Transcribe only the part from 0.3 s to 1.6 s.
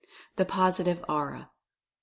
THE POSITIVE AURA. 3.